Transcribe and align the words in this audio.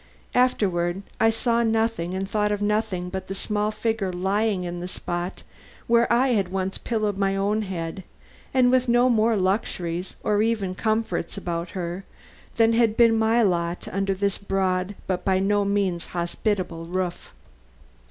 Afterward, 0.33 1.03
I 1.19 1.29
saw 1.29 1.61
nothing 1.61 2.15
and 2.15 2.27
thought 2.27 2.51
of 2.51 2.59
nothing 2.59 3.11
but 3.11 3.27
the 3.27 3.35
small 3.35 3.69
figure 3.69 4.11
lying 4.11 4.63
in 4.63 4.79
the 4.79 4.87
spot 4.87 5.43
where 5.85 6.11
I 6.11 6.29
had 6.29 6.47
once 6.47 6.79
pillowed 6.79 7.19
my 7.19 7.35
own 7.35 7.61
head, 7.61 8.03
and 8.51 8.71
with 8.71 8.89
no 8.89 9.11
more 9.11 9.35
luxuries 9.35 10.15
or 10.23 10.41
even 10.41 10.73
comforts 10.73 11.37
about 11.37 11.69
her 11.77 12.03
than 12.57 12.73
had 12.73 12.97
been 12.97 13.15
my 13.15 13.43
lot 13.43 13.87
under 13.91 14.15
this 14.15 14.39
broad 14.39 14.95
but 15.05 15.23
by 15.23 15.37
no 15.37 15.63
means 15.65 16.07
hospitable 16.07 16.85
roof. 16.85 17.31